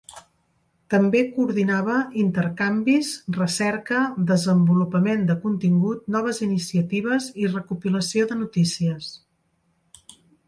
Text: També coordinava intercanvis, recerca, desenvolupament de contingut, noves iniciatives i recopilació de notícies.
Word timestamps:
També 0.91 1.19
coordinava 1.33 1.97
intercanvis, 2.21 3.11
recerca, 3.35 3.99
desenvolupament 4.31 5.27
de 5.29 5.35
contingut, 5.45 6.01
noves 6.17 6.41
iniciatives 6.47 7.27
i 7.43 7.51
recopilació 7.53 8.31
de 8.33 8.39
notícies. 8.43 9.11